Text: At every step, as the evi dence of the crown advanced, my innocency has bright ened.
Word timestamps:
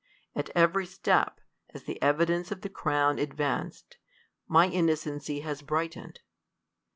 At 0.35 0.49
every 0.55 0.87
step, 0.87 1.39
as 1.75 1.83
the 1.83 1.99
evi 2.01 2.25
dence 2.25 2.51
of 2.51 2.61
the 2.61 2.69
crown 2.69 3.19
advanced, 3.19 3.97
my 4.47 4.67
innocency 4.67 5.41
has 5.41 5.61
bright 5.61 5.91
ened. 5.93 6.15